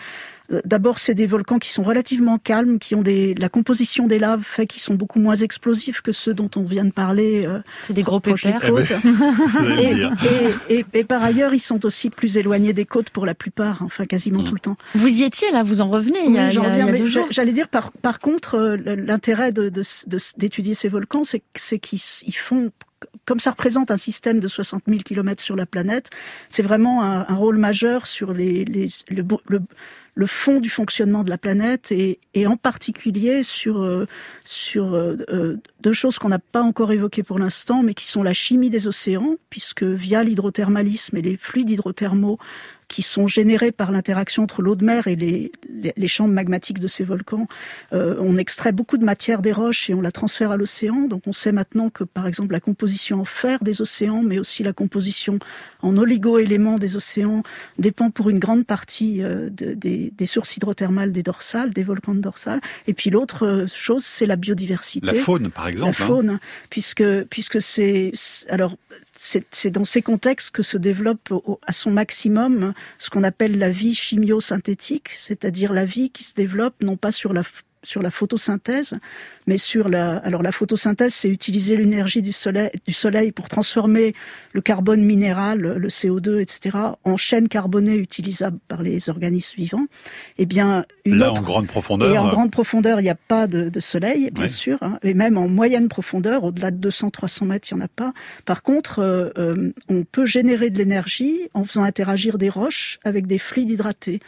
[0.65, 4.43] d'abord, c'est des volcans qui sont relativement calmes, qui ont des, la composition des laves
[4.43, 7.47] fait qu'ils sont beaucoup moins explosifs que ceux dont on vient de parler.
[7.47, 8.61] Euh, c'est des gros pépères.
[8.65, 10.17] Eh ben,
[10.71, 14.05] et, et, par ailleurs, ils sont aussi plus éloignés des côtes pour la plupart, enfin
[14.05, 14.77] quasiment tout le temps.
[14.95, 16.49] Vous y étiez là, vous en revenez il y a,
[17.31, 22.71] J'allais dire par, par contre, euh, l'intérêt d'étudier de, ces volcans, c'est qu'ils font
[23.25, 26.11] comme ça représente un système de 60 000 km sur la planète,
[26.49, 29.61] c'est vraiment un, un, rôle majeur sur les, les, le, le,
[30.19, 34.09] le fond du fonctionnement de la planète et, en particulier sur, euh,
[34.45, 38.25] sur euh, euh, deux choses qu'on n'a pas encore évoquées pour l'instant, mais qui sont
[38.25, 42.37] la chimie des océans, puisque via l'hydrothermalisme et les fluides hydrothermaux,
[42.89, 46.89] qui sont générés par l'interaction entre l'eau de mer et les, les, champs magmatiques de
[46.89, 47.47] ces volcans.
[47.93, 51.07] Euh, on extrait beaucoup de matière des roches et on la transfère à l'océan.
[51.07, 54.63] Donc on sait maintenant que par exemple la composition en fer des océans, mais aussi
[54.63, 55.39] la composition
[55.83, 57.43] en oligo-éléments des océans
[57.79, 62.21] dépend pour une grande partie euh, des, des, sources hydrothermales des dorsales, des volcans de
[62.21, 62.61] dorsales.
[62.87, 65.07] Et puis l'autre euh, chose, c'est la biodiversité.
[65.07, 65.97] La faune, par exemple.
[65.99, 66.09] La hein.
[66.09, 66.39] faune,
[66.71, 68.13] puisque puisque c'est
[68.49, 68.77] alors
[69.21, 71.33] c'est dans ces contextes que se développe
[71.67, 76.75] à son maximum ce qu'on appelle la vie chimiosynthétique, c'est-à-dire la vie qui se développe
[76.83, 77.43] non pas sur la
[77.83, 78.99] sur la photosynthèse,
[79.47, 80.19] mais sur la.
[80.19, 84.15] Alors la photosynthèse, c'est utiliser l'énergie du soleil, du soleil pour transformer
[84.53, 89.87] le carbone minéral, le CO2, etc., en chaîne carbonée utilisable par les organismes vivants.
[90.39, 92.13] Eh bien, une là en grande profondeur.
[92.13, 95.15] Et en grande profondeur, il n'y a pas de, de soleil, bien sûr, hein, et
[95.15, 98.13] même en moyenne profondeur, au-delà de 200-300 mètres, il n'y en a pas.
[98.45, 103.27] Par contre, euh, euh, on peut générer de l'énergie en faisant interagir des roches avec
[103.27, 104.21] des fluides hydratés.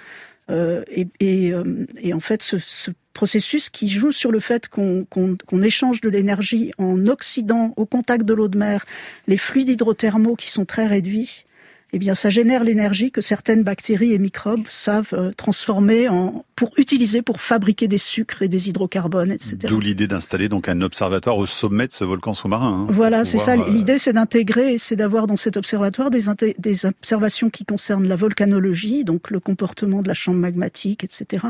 [0.50, 1.52] Euh, et, et,
[2.00, 6.73] et, en fait, ce, ce processus qui joue sur le fait qu'on échange de l'énergie
[6.79, 8.85] en oxydant au contact de l'eau de mer
[9.27, 11.44] les fluides hydrothermaux qui sont très réduits
[11.92, 16.70] eh bien, ça génère l'énergie que certaines bactéries et microbes savent euh, transformer en, pour
[16.77, 19.57] utiliser pour fabriquer des sucres et des hydrocarbones, etc.
[19.66, 22.87] D'où l'idée d'installer donc un observatoire au sommet de ce volcan sous-marin.
[22.88, 23.55] Hein, voilà, c'est ça.
[23.55, 26.23] Euh, l'idée, c'est d'intégrer, c'est d'avoir dans cet observatoire des,
[26.59, 31.44] des observations qui concernent la volcanologie, donc le comportement de la chambre magmatique, etc.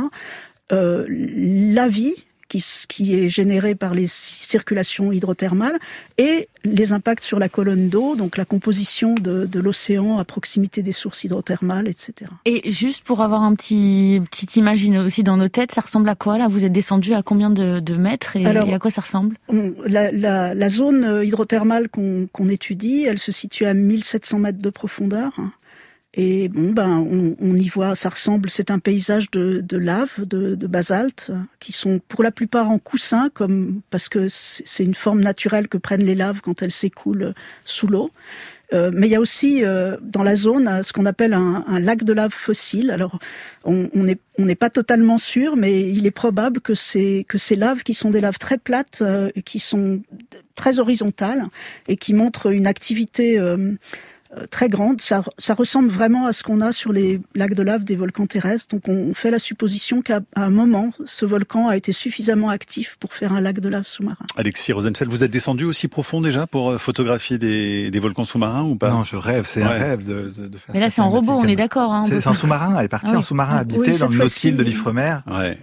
[0.73, 2.15] Euh, la vie,
[2.49, 5.79] qui, qui est généré par les circulations hydrothermales,
[6.19, 10.83] et les impacts sur la colonne d'eau, donc la composition de, de l'océan à proximité
[10.83, 12.13] des sources hydrothermales, etc.
[12.45, 16.17] Et juste pour avoir un petit petite image aussi dans nos têtes, ça ressemble à
[16.17, 16.49] quoi là?
[16.49, 19.37] Vous êtes descendu à combien de, de mètres et, à quoi ça ressemble?
[19.87, 25.33] la, la, la, zone hydrothermale qu'on étudie, elle se situe à 1700 mètres de profondeur.
[26.15, 30.27] Et bon, ben, on, on, y voit, ça ressemble, c'est un paysage de, de lave,
[30.27, 34.95] de, de, basalte, qui sont pour la plupart en coussin, comme parce que c'est une
[34.95, 38.11] forme naturelle que prennent les laves quand elles s'écoulent sous l'eau.
[38.73, 41.65] Euh, mais il y a aussi euh, dans la zone euh, ce qu'on appelle un,
[41.67, 42.91] un, lac de lave fossile.
[42.93, 43.19] Alors,
[43.65, 47.83] on n'est on pas totalement sûr, mais il est probable que ces que ces laves,
[47.83, 49.03] qui sont des laves très plates,
[49.45, 50.03] qui sont
[50.61, 51.47] très horizontales
[51.89, 53.73] et qui montrent une activité euh,
[54.51, 55.01] très grande.
[55.01, 58.27] Ça, ça, ressemble vraiment à ce qu'on a sur les lacs de lave des volcans
[58.27, 58.75] terrestres.
[58.75, 63.13] Donc on fait la supposition qu'à un moment, ce volcan a été suffisamment actif pour
[63.13, 64.25] faire un lac de lave sous-marin.
[64.37, 68.63] Alexis Rosenfeld, vous êtes descendu aussi profond déjà pour euh, photographier des, des volcans sous-marins
[68.63, 68.91] ou pas?
[68.91, 71.33] Non, je rêve, c'est un rêve de, de, de, faire Mais là, c'est en robot,
[71.33, 71.93] on est d'accord.
[71.93, 74.63] Hein, c'est un sous-marin, elle est partie ah en sous-marin habité dans le Nautile de
[74.63, 75.19] l'Ifremer.
[75.27, 75.59] Ouais.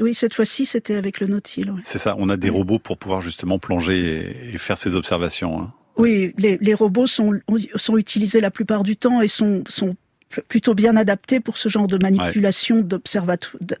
[0.00, 1.72] Oui, cette fois-ci, c'était avec le Nautile.
[1.84, 5.60] C'est ça, on a des robots pour pouvoir justement plonger et, faire ces observations.
[5.60, 5.72] Hein.
[5.96, 7.32] Oui, les, robots sont,
[7.76, 9.94] sont utilisés la plupart du temps et sont, sont
[10.42, 12.86] plutôt bien adapté pour ce genre de manipulation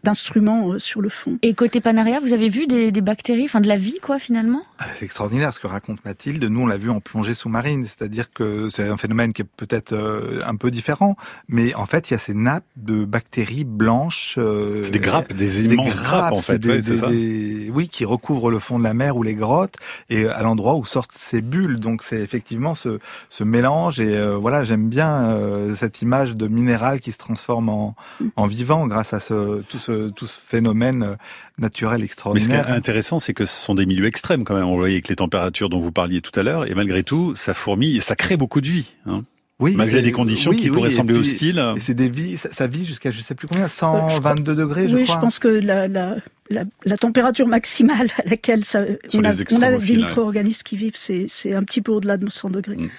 [0.02, 1.38] d'instruments euh, sur le fond.
[1.42, 4.62] Et côté Panaria, vous avez vu des, des bactéries, enfin de la vie, quoi, finalement?
[4.78, 6.44] Ah, C'est extraordinaire ce que raconte Mathilde.
[6.44, 9.92] Nous, on l'a vu en plongée sous-marine, c'est-à-dire que c'est un phénomène qui est peut-être
[9.92, 11.16] euh, un peu différent,
[11.48, 14.36] mais en fait, il y a ces nappes de bactéries blanches.
[14.38, 16.58] Euh, c'est des grappes, des immenses grappes, en fait.
[16.58, 17.08] Des, ça.
[17.08, 19.76] oui, qui recouvrent le fond de la mer ou les grottes,
[20.10, 21.80] et à l'endroit où sortent ces bulles.
[21.80, 24.00] Donc, c'est effectivement ce, ce mélange.
[24.00, 25.38] Et voilà, j'aime bien
[25.78, 27.94] cette image de minéral qui se transforme en,
[28.36, 31.14] en vivant grâce à ce, tout, ce, tout ce phénomène euh,
[31.58, 32.48] naturel extraordinaire.
[32.48, 34.66] Mais ce qui est intéressant, c'est que ce sont des milieux extrêmes quand même.
[34.66, 37.54] On voyait avec les températures dont vous parliez tout à l'heure, et malgré tout, ça
[37.54, 38.94] fourmille et ça crée beaucoup de vie.
[39.06, 39.22] Hein.
[39.60, 41.64] Oui, malgré des conditions qui pourraient sembler hostiles.
[41.76, 44.88] Et c'est des vies, ça, ça vit jusqu'à je sais plus combien, 122 euh, degrés,
[44.88, 45.14] je oui, crois.
[45.14, 46.16] Oui, je pense que la, la,
[46.50, 48.82] la, la, température maximale à laquelle ça,
[49.14, 52.50] on, a, on, a, des micro-organismes qui vivent, c'est un petit peu au-delà de 100
[52.50, 52.76] degrés.
[52.76, 52.90] Mm.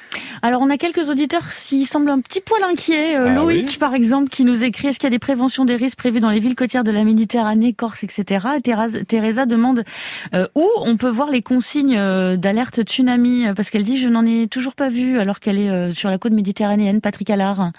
[0.42, 3.16] Alors, on a quelques auditeurs qui semblent un petit poil inquiets.
[3.16, 5.76] Euh, ah Loïc, par exemple, qui nous écrit est-ce qu'il y a des préventions des
[5.76, 8.48] risques prévues dans les villes côtières de la Méditerranée, Corse, etc.
[9.08, 9.84] Teresa demande
[10.34, 14.26] euh, où on peut voir les consignes euh, d'alerte tsunami, parce qu'elle dit je n'en
[14.26, 17.00] ai toujours pas vu alors qu'elle est sur la côte méditerranéenne.
[17.02, 17.72] Patrick Allard.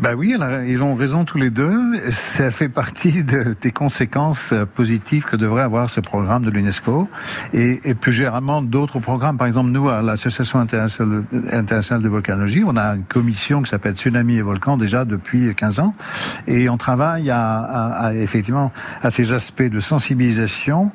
[0.00, 0.34] Ben oui,
[0.66, 2.10] ils ont raison tous les deux.
[2.10, 7.06] Ça fait partie de, des conséquences positives que devrait avoir ce programme de l'UNESCO
[7.52, 9.36] et, et, plus généralement d'autres programmes.
[9.36, 14.36] Par exemple, nous, à l'Association internationale de volcanologie, on a une commission qui s'appelle Tsunami
[14.36, 15.94] et Volcan déjà depuis 15 ans
[16.46, 20.92] et on travaille à, à, à effectivement à ces aspects de sensibilisation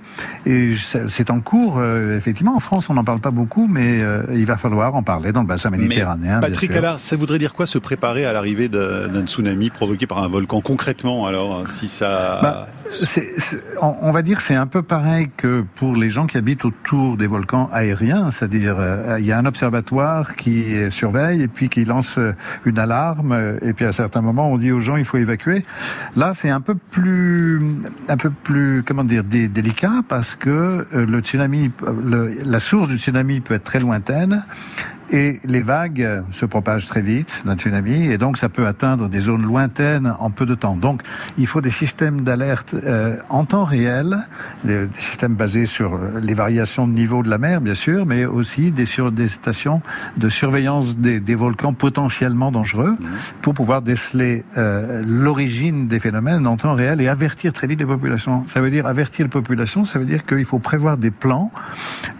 [0.47, 0.73] et
[1.09, 1.77] c'est en cours.
[1.77, 5.03] Euh, effectivement, en France, on n'en parle pas beaucoup, mais euh, il va falloir en
[5.03, 6.39] parler dans le bassin méditerranéen.
[6.39, 10.23] Patrick Allard, ça voudrait dire quoi se préparer à l'arrivée de d'un tsunami provoqué par
[10.23, 10.61] un volcan.
[10.61, 12.67] Concrètement alors si ça bah,
[13.81, 17.27] on, va dire c'est un peu pareil que pour les gens qui habitent autour des
[17.27, 18.31] volcans aériens.
[18.31, 22.19] C'est-à-dire euh, il y a un observatoire qui surveille et puis qui lance
[22.65, 23.57] une alarme.
[23.61, 25.65] Et puis à certains moments on dit aux gens il faut évacuer.
[26.15, 27.61] Là c'est un peu plus
[28.07, 31.71] un peu plus comment dire délicat parce que euh, le tsunami
[32.45, 34.43] la source du tsunami peut être très lointaine
[35.11, 39.19] et les vagues se propagent très vite d'un tsunami et donc ça peut atteindre des
[39.19, 40.75] zones lointaines en peu de temps.
[40.75, 41.01] Donc
[41.37, 44.25] il faut des systèmes d'alerte euh, en temps réel,
[44.63, 48.71] des, systèmes basés sur les variations de niveau de la mer bien sûr, mais aussi
[48.71, 49.81] des, sur, des stations
[50.17, 53.05] de surveillance des, des volcans potentiellement dangereux mmh.
[53.41, 57.85] pour pouvoir déceler euh, l'origine des phénomènes en temps réel et avertir très vite les
[57.85, 58.45] populations.
[58.47, 61.51] Ça veut dire avertir les populations, ça veut dire qu'il faut prévoir des plans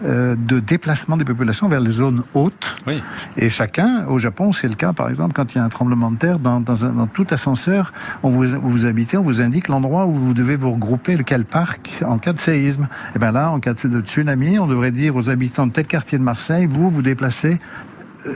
[0.04, 3.02] euh, de déplacement des populations vers les zones hautes oui.
[3.36, 6.10] Et chacun, au Japon, c'est le cas, par exemple, quand il y a un tremblement
[6.10, 10.06] de terre, dans, dans, tout ascenseur on vous, où vous habitez, on vous indique l'endroit
[10.06, 12.88] où vous devez vous regrouper, lequel parc, en cas de séisme.
[13.14, 16.18] Et bien là, en cas de tsunami, on devrait dire aux habitants de tel quartier
[16.18, 17.58] de Marseille, vous vous déplacez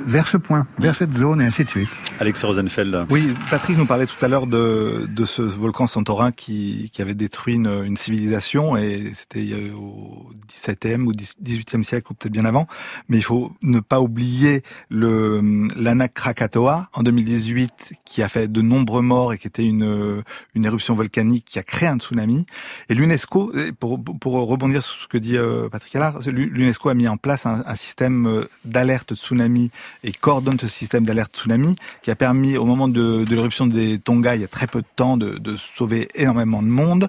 [0.07, 1.88] vers ce point, vers cette zone et ainsi de suite.
[2.18, 3.07] Alex Rosenfeld.
[3.11, 7.14] Oui, Patrick nous parlait tout à l'heure de, de ce volcan Santorin qui, qui avait
[7.14, 12.66] détruit une, une civilisation et c'était au 17e ou 18e siècle ou peut-être bien avant.
[13.09, 15.40] Mais il faut ne pas oublier le
[15.76, 20.22] l'Anak Krakatoa en 2018 qui a fait de nombreux morts et qui était une,
[20.55, 22.46] une éruption volcanique qui a créé un tsunami.
[22.88, 27.09] Et l'UNESCO, pour, pour rebondir sur ce que dit euh, Patrick Allard, l'UNESCO a mis
[27.09, 29.70] en place un, un système euh, d'alerte tsunami
[30.05, 33.99] et coordonne ce système d'alerte tsunami qui a permis au moment de, de l'éruption des
[33.99, 37.09] Tonga, il y a très peu de temps, de, de sauver énormément de monde.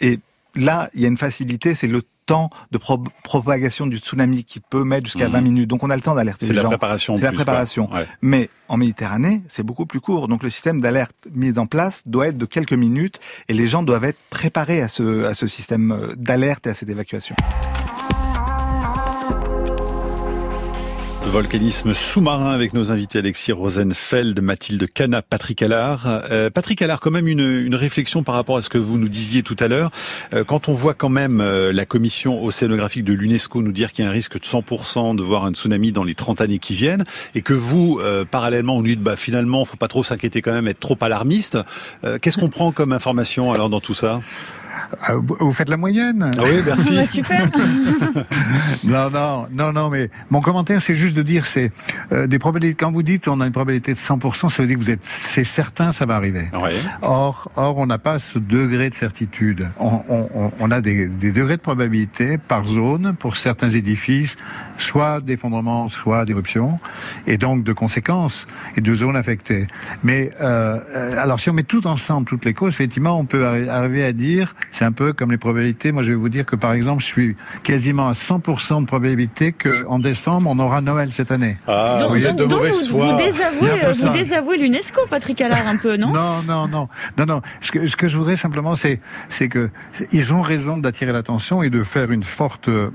[0.00, 0.18] Et
[0.54, 2.78] là, il y a une facilité, c'est le temps de
[3.24, 5.44] propagation du tsunami qui peut mettre jusqu'à 20 mhm.
[5.44, 5.68] minutes.
[5.68, 6.60] Donc on a le temps d'alerter les gens.
[6.60, 7.16] C'est la préparation.
[7.16, 7.90] C'est la préparation.
[8.20, 10.28] Mais en Méditerranée, c'est beaucoup plus court.
[10.28, 13.82] Donc le système d'alerte mis en place doit être de quelques minutes et les gens
[13.82, 17.34] doivent être préparés à ce, à ce système euh, d'alerte et à cette évacuation.
[21.32, 26.02] Volcanisme sous-marin avec nos invités Alexis Rosenfeld, Mathilde Cana, Patrick Allard.
[26.30, 29.08] Euh, Patrick Allard, quand même une, une, réflexion par rapport à ce que vous nous
[29.08, 29.90] disiez tout à l'heure.
[30.34, 34.04] Euh, quand on voit quand même euh, la commission océanographique de l'UNESCO nous dire qu'il
[34.04, 36.74] y a un risque de 100% de voir un tsunami dans les 30 années qui
[36.74, 37.98] viennent, et que vous,
[38.30, 41.56] parallèlement, vous nous dites, bah, finalement, faut pas trop s'inquiéter quand même, être trop alarmiste.
[42.20, 44.20] Qu'est-ce qu'on prend comme information alors dans tout ça?
[45.00, 46.30] Ah, vous faites la moyenne.
[46.36, 46.96] Ah oui, merci.
[46.96, 47.48] Bah, super.
[48.84, 51.72] non, non, non, non, mais mon commentaire, c'est juste de dire, c'est
[52.12, 52.76] euh, des probabilités.
[52.76, 55.04] Quand vous dites on a une probabilité de 100%, ça veut dire que vous êtes,
[55.04, 56.46] c'est certain, ça va arriver.
[57.02, 59.68] Or, or, on n'a pas ce degré de certitude.
[59.78, 64.36] On, on, on a des, des, degrés de probabilité par zone pour certains édifices,
[64.82, 66.78] soit d'effondrement, soit d'éruption,
[67.26, 69.66] et donc de conséquences et de zones affectées.
[70.02, 73.46] Mais euh, euh alors, si on met tout ensemble, toutes les causes, effectivement, on peut
[73.46, 75.92] arriver à dire c'est un peu comme les probabilités.
[75.92, 79.52] Moi, je vais vous dire que, par exemple, je suis quasiment à 100% de probabilité
[79.52, 81.58] qu'en décembre, on aura Noël cette année.
[81.66, 83.12] Ah, donc, vous êtes de mauvaise foi.
[83.12, 86.08] Vous désavouez, vous désavouez l'UNESCO, Patrick Allard, un peu, non?
[86.08, 87.42] Non, non, non, non, non.
[87.60, 89.70] Ce que, ce que je voudrais simplement, c'est, c'est que
[90.10, 92.90] ils ont raison d'attirer l'attention et de faire une forte, euh,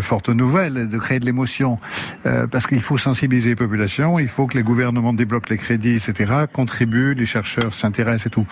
[0.00, 1.78] forte nouvelle, de créer de l'émotion,
[2.26, 5.96] euh, parce qu'il faut sensibiliser les populations, il faut que les gouvernements débloquent les crédits,
[5.96, 8.46] etc., contribuent, les chercheurs s'intéressent et tout.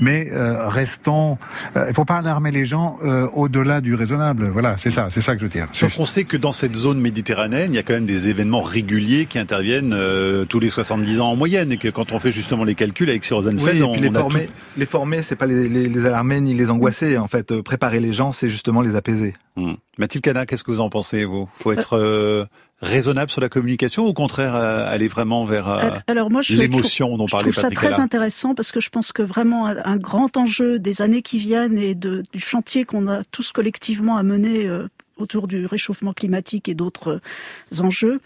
[0.00, 1.38] Mais euh, restons,
[1.76, 4.48] euh, il faut pas alarmer les gens euh, au-delà du raisonnable.
[4.48, 5.68] Voilà, c'est ça, c'est ça que je veux dire.
[5.72, 8.62] Sauf qu'on sait que dans cette zone méditerranéenne, il y a quand même des événements
[8.62, 12.32] réguliers qui interviennent euh, tous les 70 ans en moyenne, et que quand on fait
[12.32, 15.68] justement les calculs avec Rosenfeld, oui, et puis les, former, les former, c'est pas les,
[15.68, 17.18] les, alarmer ni les angoisser.
[17.18, 19.34] En fait, préparer les gens, c'est justement les apaiser.
[19.56, 19.74] Hmm.
[19.98, 21.48] Mathilde Cana, qu'est-ce que vous en pensez, vous?
[21.54, 22.48] Faut être
[22.80, 26.02] raisonnable sur la communication ou au contraire aller vraiment vers
[26.50, 29.66] l'émotion dont parlait Patrick Je trouve ça très intéressant parce que je pense que vraiment
[29.66, 34.16] un grand enjeu des années qui viennent et de, du chantier qu'on a tous collectivement
[34.16, 37.20] à mener euh, autour du réchauffement climatique et d'autres
[37.72, 38.20] euh, enjeux,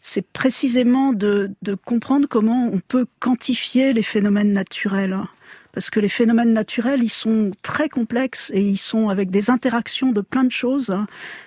[0.00, 5.16] c'est précisément de, de, comprendre comment on peut quantifier les phénomènes naturels
[5.72, 10.12] parce que les phénomènes naturels, ils sont très complexes et ils sont avec des interactions
[10.12, 11.06] de plein de choses hein,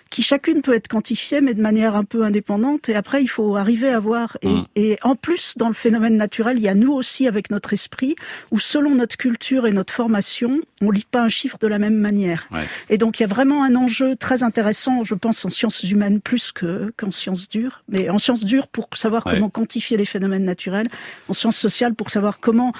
[0.10, 2.90] qui chacune peut être quantifiée, mais de manière un peu indépendante.
[2.90, 4.38] Et après, il faut arriver à voir.
[4.42, 4.66] Et, mm.
[4.76, 8.16] et, en plus, dans le phénomène naturel, il y a nous aussi avec notre esprit,
[8.50, 11.98] où selon notre culture et notre formation, on lit pas un chiffre de la même
[11.98, 12.48] manière.
[12.90, 16.22] Et donc, il y a vraiment un enjeu très intéressant, je pense, en sciences humaines
[16.22, 20.46] plus que qu'en sciences dures, mais en sciences dures pour savoir comment quantifier les phénomènes
[20.46, 20.88] naturels,
[21.30, 22.74] en sciences sociales pour savoir comment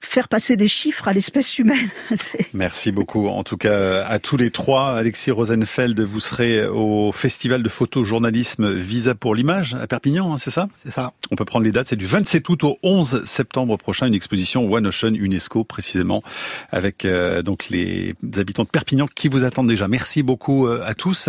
[0.00, 1.88] faire passer des chiffres à l'espèce humaine.
[2.54, 3.26] Merci beaucoup.
[3.28, 8.70] En tout cas, à tous les trois, Alexis Rosenfeld, vous serez au Festival de photojournalisme
[8.72, 10.68] Visa pour l'image à Perpignan, hein, c'est ça?
[10.76, 11.12] C'est ça.
[11.30, 14.70] On peut prendre les dates, c'est du 27 août au 11 septembre prochain, une exposition
[14.72, 16.22] One Ocean UNESCO précisément,
[16.70, 19.88] avec euh, donc les habitants de Perpignan qui vous attendent déjà.
[19.88, 21.28] Merci beaucoup euh, à tous.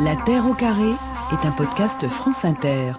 [0.00, 0.90] La Terre au carré
[1.32, 2.92] est un podcast France Inter.